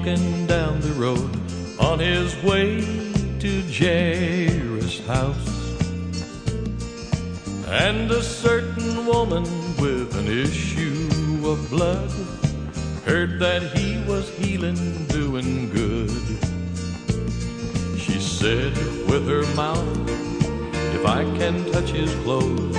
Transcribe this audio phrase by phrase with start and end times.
[0.00, 1.30] Walking down the road
[1.78, 2.80] on his way
[3.38, 5.76] to Jairus' house.
[7.66, 9.44] And a certain woman
[9.76, 12.10] with an issue of blood
[13.04, 16.10] heard that he was healing, doing good.
[17.98, 18.74] She said
[19.06, 20.08] with her mouth,
[20.94, 22.76] If I can touch his clothes,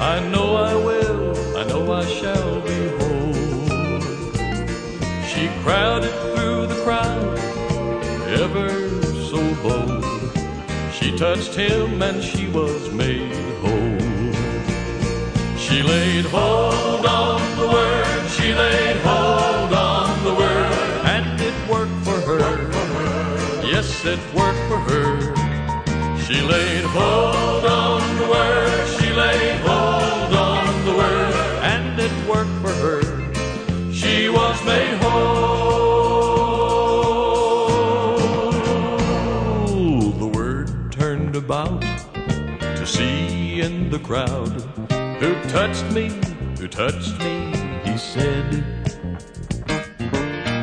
[0.00, 3.11] I know I will, I know I shall be whole.
[5.42, 7.36] She crowded through the crowd,
[8.28, 8.70] ever
[9.28, 10.04] so bold.
[10.94, 13.98] She touched him and she was made whole.
[15.58, 22.00] She laid hold on the word, she laid hold on the word, and it worked
[22.06, 23.66] for her.
[23.66, 25.34] Yes, it worked for her.
[26.24, 29.01] She laid hold on the word,
[34.72, 35.32] made whole.
[40.22, 41.82] The word turned about
[42.78, 44.52] to see in the crowd
[45.20, 46.06] who touched me,
[46.58, 47.34] who touched me,
[47.84, 48.48] he said.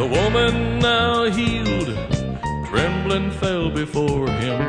[0.00, 1.90] The woman now healed,
[2.68, 4.60] trembling fell before him,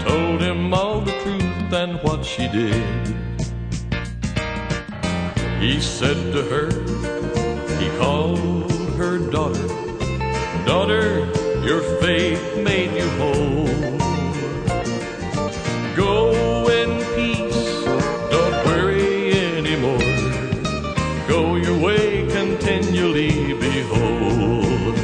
[0.00, 3.14] told him all the truth and what she did.
[5.60, 6.68] He said to her,
[7.80, 8.63] he called
[11.74, 13.66] your faith made you whole.
[15.96, 17.64] Go in peace,
[18.34, 20.12] don't worry anymore.
[21.26, 24.94] Go your way, continually behold.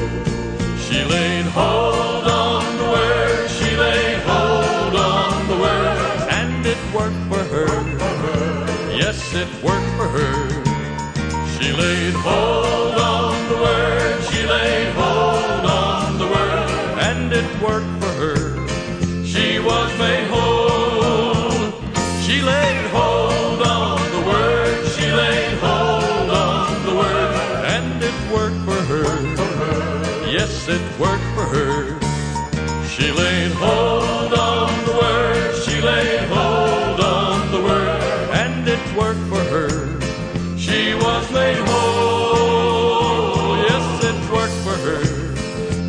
[0.84, 5.98] She laid hold on the word, she laid hold on the word,
[6.41, 7.70] and it worked for her.
[9.03, 10.34] Yes, it worked for her.
[11.54, 12.79] She laid hold
[30.70, 31.98] it worked for her.
[32.86, 39.26] She laid hold on the word, she laid hold on the word, and it worked
[39.32, 39.69] for her.
[40.56, 43.56] She was made whole.
[43.56, 45.03] Yes, it worked for her.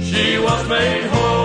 [0.01, 1.41] She was made whole.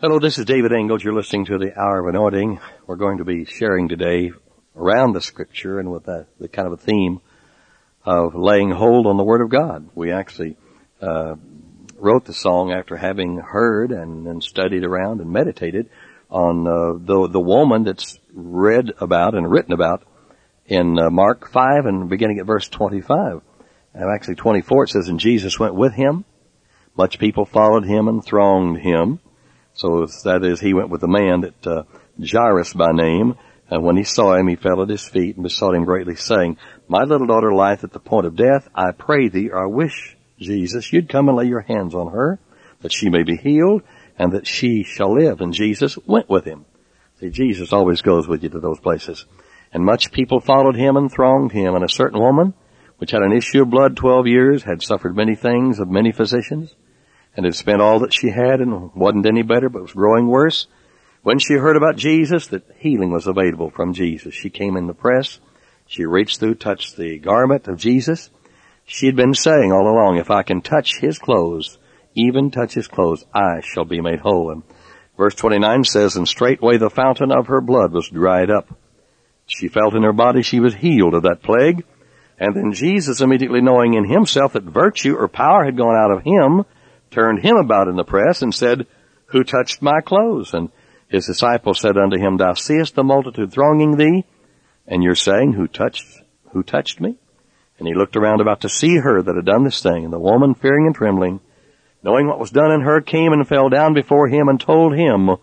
[0.00, 1.04] Hello, this is David Ingles.
[1.04, 2.58] You're listening to the Hour of Anointing.
[2.86, 4.32] We're going to be sharing today
[4.76, 7.20] around the Scripture and with that, the kind of a theme
[8.04, 9.88] of laying hold on the Word of God.
[9.94, 10.56] We actually
[11.00, 11.36] uh,
[11.96, 15.88] wrote the song after having heard and, and studied around and meditated
[16.30, 20.02] on uh, the the woman that's read about and written about
[20.66, 23.42] in uh, Mark five and beginning at verse twenty five.
[23.94, 26.24] And actually twenty four it says, "And Jesus went with him.
[26.96, 29.20] Much people followed him and thronged him."
[29.74, 31.82] So that is, he went with a man that uh,
[32.18, 33.36] Jairus by name.
[33.68, 36.56] And when he saw him, he fell at his feet and besought him greatly, saying,
[36.86, 38.68] "My little daughter lieth at the point of death.
[38.74, 42.38] I pray thee, or I wish, Jesus, you'd come and lay your hands on her,
[42.82, 43.82] that she may be healed,
[44.18, 46.64] and that she shall live." And Jesus went with him.
[47.18, 49.26] See, Jesus always goes with you to those places.
[49.72, 51.74] And much people followed him and thronged him.
[51.74, 52.54] And a certain woman,
[52.98, 56.76] which had an issue of blood twelve years, had suffered many things of many physicians,
[57.36, 60.68] and had spent all that she had and wasn't any better, but was growing worse.
[61.26, 64.94] When she heard about Jesus, that healing was available from Jesus, she came in the
[64.94, 65.40] press.
[65.88, 68.30] She reached through, touched the garment of Jesus.
[68.84, 71.78] She had been saying all along, if I can touch his clothes,
[72.14, 74.52] even touch his clothes, I shall be made whole.
[74.52, 74.62] And
[75.16, 78.68] verse 29 says, and straightway the fountain of her blood was dried up.
[79.48, 81.82] She felt in her body she was healed of that plague.
[82.38, 86.22] And then Jesus, immediately knowing in himself that virtue or power had gone out of
[86.22, 86.64] him,
[87.10, 88.86] turned him about in the press and said,
[89.30, 90.54] Who touched my clothes?
[90.54, 90.70] And
[91.08, 94.24] his disciples said unto him, Thou seest the multitude thronging thee,
[94.86, 96.04] and you're saying, Who touched,
[96.52, 97.16] who touched me?
[97.78, 100.04] And he looked around about to see her that had done this thing.
[100.04, 101.40] And the woman, fearing and trembling,
[102.02, 105.36] knowing what was done in her, came and fell down before him and told him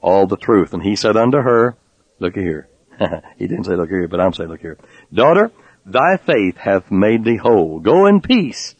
[0.00, 0.72] all the truth.
[0.72, 1.76] And he said unto her,
[2.20, 2.68] look here.
[3.38, 4.78] he didn't say look here, but I'm saying look here.
[5.12, 5.50] Daughter,
[5.84, 7.80] thy faith hath made thee whole.
[7.80, 8.74] Go in peace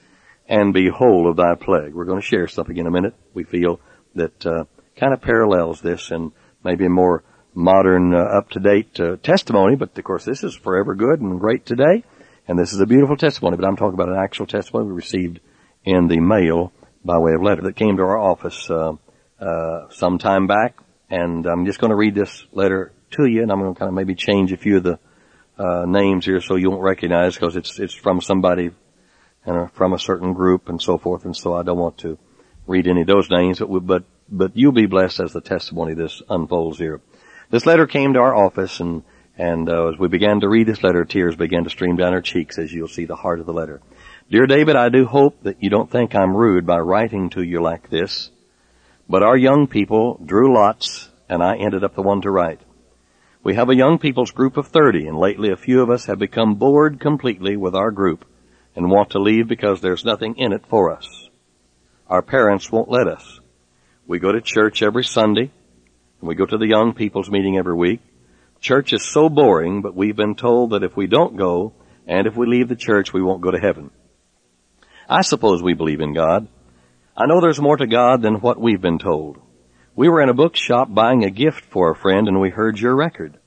[0.47, 1.95] and be whole of thy plague.
[1.95, 3.15] We're going to share something in a minute.
[3.35, 3.81] We feel
[4.15, 4.65] that uh,
[5.01, 6.31] kind of parallels this and
[6.63, 7.25] maybe a more
[7.55, 9.75] modern, uh, up-to-date uh, testimony.
[9.75, 12.05] But of course, this is forever good and great today.
[12.47, 15.41] And this is a beautiful testimony, but I'm talking about an actual testimony we received
[15.85, 16.73] in the mail
[17.05, 18.93] by way of letter that came to our office uh,
[19.41, 20.77] uh, some time back.
[21.09, 23.89] And I'm just going to read this letter to you, and I'm going to kind
[23.89, 24.99] of maybe change a few of the
[25.59, 28.71] uh, names here so you won't recognize because it's it's from somebody
[29.45, 31.25] and from a certain group and so forth.
[31.25, 32.19] And so I don't want to
[32.67, 36.23] read any of those names, but but but you'll be blessed as the testimony this
[36.29, 37.01] unfolds here.
[37.51, 39.03] This letter came to our office, and
[39.37, 42.21] and uh, as we began to read this letter, tears began to stream down her
[42.21, 43.81] cheeks as you'll see the heart of the letter.
[44.31, 47.63] Dear David, I do hope that you don't think I'm rude by writing to you
[47.63, 48.31] like this,
[49.09, 52.61] but our young people drew lots and I ended up the one to write.
[53.43, 56.19] We have a young people's group of 30 and lately a few of us have
[56.19, 58.27] become bored completely with our group
[58.77, 61.31] and want to leave because there's nothing in it for us.
[62.07, 63.40] Our parents won't let us.
[64.11, 65.53] We go to church every Sunday
[66.21, 68.01] and we go to the young people's meeting every week.
[68.61, 71.75] Church is so boring, but we've been told that if we don't go,
[72.09, 73.93] and if we leave the church, we won't go to heaven.
[75.09, 76.49] I suppose we believe in God.
[77.17, 79.39] I know there's more to God than what we've been told.
[79.95, 82.97] We were in a bookshop buying a gift for a friend and we heard your
[82.97, 83.39] record.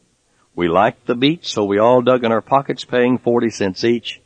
[0.55, 4.21] We liked the beat, so we all dug in our pockets paying 40 cents each,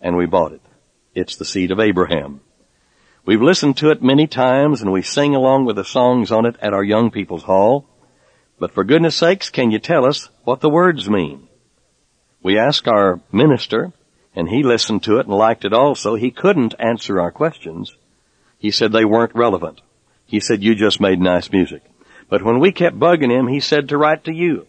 [0.00, 0.62] and we bought it.
[1.12, 2.40] It's the seed of Abraham.
[3.24, 6.56] We've listened to it many times and we sing along with the songs on it
[6.60, 7.86] at our young people's hall.
[8.58, 11.48] But for goodness sakes, can you tell us what the words mean?
[12.42, 13.92] We asked our minister,
[14.34, 16.16] and he listened to it and liked it also.
[16.16, 17.94] He couldn't answer our questions.
[18.58, 19.80] He said they weren't relevant.
[20.26, 21.82] He said you just made nice music.
[22.28, 24.66] But when we kept bugging him, he said to write to you.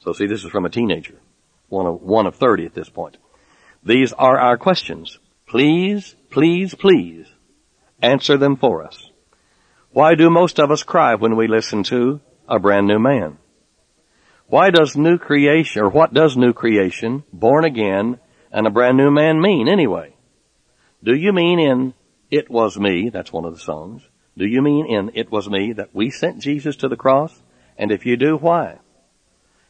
[0.00, 1.18] So see, this is from a teenager.
[1.68, 3.16] One of, one of 30 at this point.
[3.82, 5.18] These are our questions.
[5.46, 7.26] Please, please, please
[8.00, 9.10] answer them for us.
[9.90, 13.38] Why do most of us cry when we listen to a brand new man.
[14.46, 18.18] Why does new creation, or what does new creation, born again,
[18.50, 20.14] and a brand new man mean anyway?
[21.04, 21.92] Do you mean in
[22.30, 24.02] It Was Me, that's one of the songs,
[24.36, 27.42] do you mean in It Was Me that we sent Jesus to the cross?
[27.76, 28.78] And if you do, why?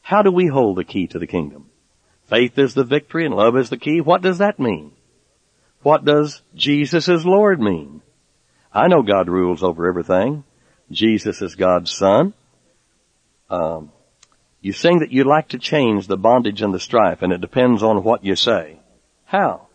[0.03, 1.71] How do we hold the key to the kingdom?
[2.27, 4.01] Faith is the victory and love is the key.
[4.01, 4.93] What does that mean?
[5.83, 8.03] What does Jesus is Lord mean?
[8.73, 10.45] I know God rules over everything.
[10.91, 12.35] Jesus is God's son.
[13.51, 13.93] Um,
[14.61, 17.83] you sing that you like to change the bondage and the strife, and it depends
[17.83, 18.81] on what you say.
[19.25, 19.69] How?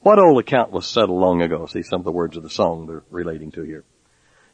[0.00, 1.66] What old account was settled long ago?
[1.66, 3.84] See some of the words of the song they're relating to here.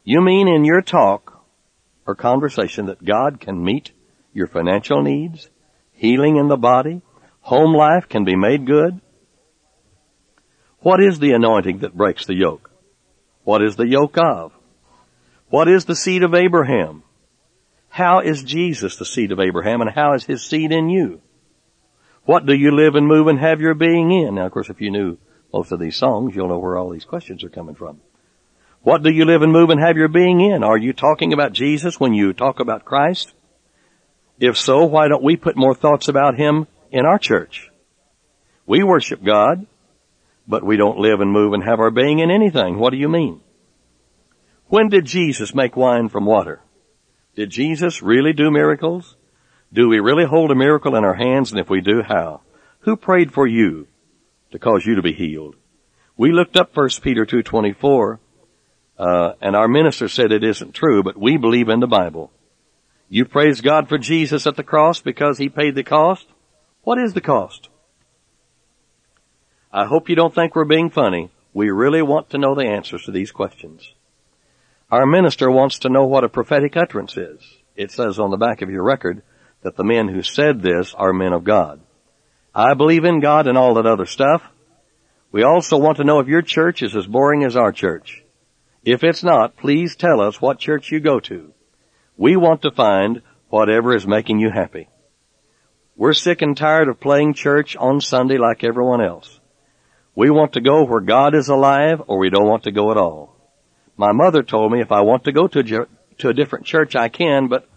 [0.03, 1.43] You mean in your talk
[2.07, 3.91] or conversation that God can meet
[4.33, 5.49] your financial needs,
[5.91, 7.01] healing in the body,
[7.41, 9.01] home life can be made good?
[10.81, 12.71] What is the anointing that breaks the yoke?
[13.43, 14.51] What is the yoke of?
[15.49, 17.03] What is the seed of Abraham?
[17.89, 21.21] How is Jesus the seed of Abraham and how is his seed in you?
[22.23, 24.35] What do you live and move and have your being in?
[24.35, 25.17] Now, of course, if you knew
[25.53, 27.99] most of these songs, you'll know where all these questions are coming from.
[28.81, 30.63] What do you live and move and have your being in?
[30.63, 33.33] Are you talking about Jesus when you talk about Christ?
[34.39, 37.69] If so, why don't we put more thoughts about Him in our church?
[38.65, 39.67] We worship God,
[40.47, 42.77] but we don't live and move and have our being in anything.
[42.77, 43.41] What do you mean?
[44.67, 46.61] When did Jesus make wine from water?
[47.35, 49.15] Did Jesus really do miracles?
[49.73, 51.51] Do we really hold a miracle in our hands?
[51.51, 52.41] And if we do, how?
[52.81, 53.87] Who prayed for you
[54.51, 55.55] to cause you to be healed?
[56.17, 58.19] We looked up 1 Peter 2.24,
[58.97, 62.31] uh, and our minister said it isn't true, but we believe in the Bible.
[63.09, 66.27] You praise God for Jesus at the cross because He paid the cost?
[66.83, 67.69] What is the cost?
[69.73, 71.31] I hope you don't think we're being funny.
[71.53, 73.93] We really want to know the answers to these questions.
[74.89, 77.41] Our minister wants to know what a prophetic utterance is.
[77.77, 79.21] It says on the back of your record
[79.61, 81.79] that the men who said this are men of God.
[82.53, 84.43] I believe in God and all that other stuff.
[85.31, 88.25] We also want to know if your church is as boring as our church.
[88.83, 91.53] If it's not, please tell us what church you go to.
[92.17, 94.89] We want to find whatever is making you happy.
[95.95, 99.39] We're sick and tired of playing church on Sunday like everyone else.
[100.15, 102.97] We want to go where God is alive or we don't want to go at
[102.97, 103.35] all.
[103.95, 105.87] My mother told me if I want to go to a,
[106.19, 107.67] to a different church, I can, but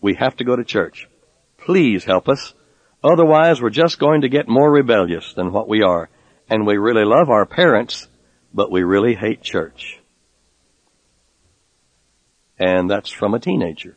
[0.00, 1.08] we have to go to church.
[1.56, 2.54] Please help us.
[3.02, 6.08] Otherwise, we're just going to get more rebellious than what we are.
[6.50, 8.08] And we really love our parents,
[8.52, 10.00] but we really hate church.
[12.58, 13.96] And that's from a teenager.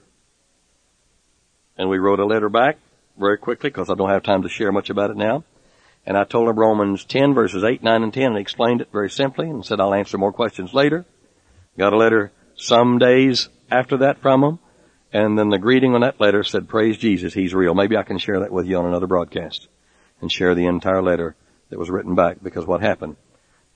[1.77, 2.77] And we wrote a letter back
[3.17, 5.43] very quickly because I don't have time to share much about it now.
[6.05, 9.09] And I told him Romans 10 verses 8, 9, and 10 and explained it very
[9.09, 11.05] simply and said I'll answer more questions later.
[11.77, 14.59] Got a letter some days after that from him.
[15.13, 17.73] And then the greeting on that letter said, praise Jesus, He's real.
[17.73, 19.67] Maybe I can share that with you on another broadcast
[20.21, 21.35] and share the entire letter
[21.69, 23.17] that was written back because what happened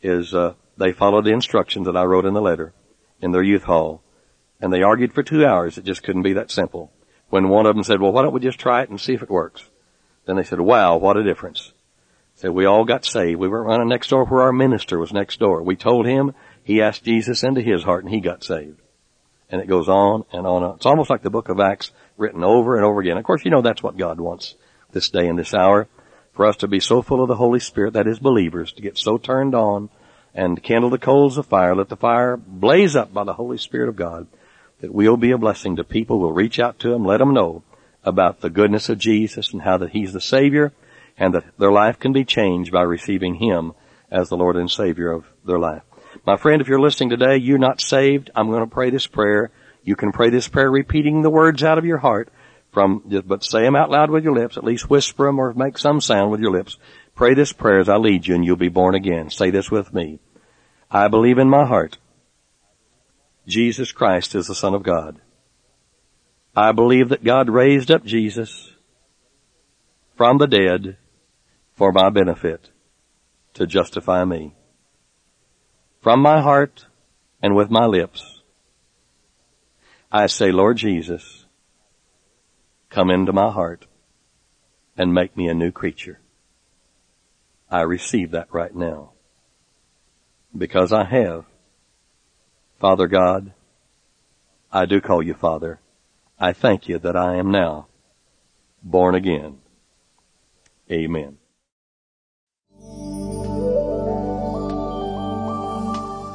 [0.02, 2.74] is, uh, they followed the instructions that I wrote in the letter
[3.22, 4.02] in their youth hall
[4.60, 5.78] and they argued for two hours.
[5.78, 6.92] It just couldn't be that simple.
[7.30, 9.24] When one of them said, well, why don't we just try it and see if
[9.24, 9.70] it works?
[10.26, 11.74] Then they said, wow, what a difference.
[12.36, 13.40] Said we all got saved.
[13.40, 15.64] We weren't running next door where our minister was next door.
[15.64, 18.82] We told him, he asked Jesus into his heart and he got saved.
[19.50, 20.76] And it goes on and on.
[20.76, 23.18] It's almost like the book of Acts written over and over again.
[23.18, 24.56] Of course, you know that's what God wants
[24.92, 25.88] this day and this hour.
[26.34, 28.98] For us to be so full of the Holy Spirit, that is believers, to get
[28.98, 29.90] so turned on
[30.34, 33.88] and kindle the coals of fire, let the fire blaze up by the Holy Spirit
[33.88, 34.28] of God,
[34.82, 36.20] that we'll be a blessing to people.
[36.20, 37.64] We'll reach out to them, let them know
[38.04, 40.74] about the goodness of Jesus and how that He's the Savior
[41.18, 43.74] and that their life can be changed by receiving Him
[44.12, 45.84] as the Lord and Savior of their life.
[46.26, 48.30] My friend, if you're listening today, you're not saved.
[48.36, 49.52] I'm going to pray this prayer.
[49.84, 52.30] You can pray this prayer repeating the words out of your heart
[52.72, 55.78] from, but say them out loud with your lips, at least whisper them or make
[55.78, 56.78] some sound with your lips.
[57.16, 59.30] Pray this prayer as I lead you and you'll be born again.
[59.30, 60.20] Say this with me.
[60.90, 61.98] I believe in my heart
[63.48, 65.22] Jesus Christ is the Son of God.
[66.56, 68.72] I believe that God raised up Jesus
[70.16, 70.98] from the dead
[71.76, 72.70] for my benefit
[73.54, 74.56] to justify me.
[76.02, 76.86] From my heart
[77.42, 78.42] and with my lips,
[80.12, 81.46] I say, Lord Jesus,
[82.90, 83.88] come into my heart
[84.98, 86.20] and make me a new creature.
[87.70, 89.12] I receive that right now
[90.58, 91.46] because I have.
[92.80, 93.54] Father God,
[94.72, 95.80] I do call you Father.
[96.40, 97.88] I thank you that I am now
[98.84, 99.60] born again.
[100.92, 101.38] Amen.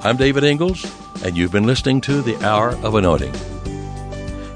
[0.02, 0.90] I'm David Ingles,
[1.22, 3.34] and you've been listening to The Hour of Anointing.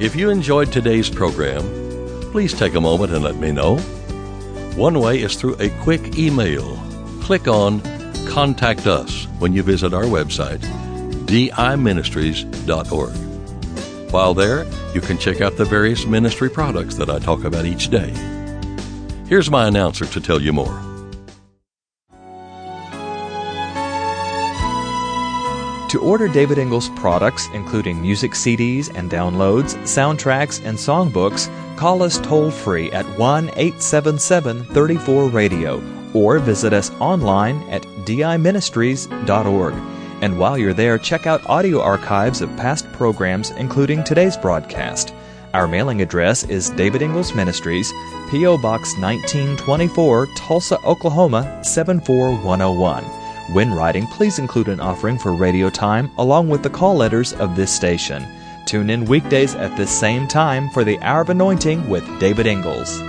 [0.01, 1.61] If you enjoyed today's program,
[2.33, 3.77] please take a moment and let me know.
[4.75, 6.79] One way is through a quick email.
[7.21, 7.83] Click on
[8.27, 10.61] Contact Us when you visit our website,
[11.27, 14.11] diministries.org.
[14.11, 17.91] While there, you can check out the various ministry products that I talk about each
[17.91, 18.15] day.
[19.29, 20.94] Here's my announcer to tell you more.
[25.95, 32.19] To order David Ingles products, including music CDs and downloads, soundtracks, and songbooks, call us
[32.19, 35.81] toll free at 1 877 34 Radio
[36.13, 39.75] or visit us online at diministries.org.
[40.21, 45.15] And while you're there, check out audio archives of past programs, including today's broadcast.
[45.53, 47.93] Our mailing address is David Ingles Ministries,
[48.33, 48.59] P.O.
[48.59, 53.24] Box 1924, Tulsa, Oklahoma 74101.
[53.53, 57.55] When writing, please include an offering for radio time along with the call letters of
[57.55, 58.27] this station.
[58.65, 63.01] Tune in weekdays at this same time for the Hour of Anointing with David Ingles.